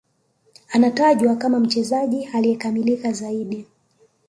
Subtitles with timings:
[0.73, 3.67] Anatajwa kama mchezaji aliyekamilika zaidi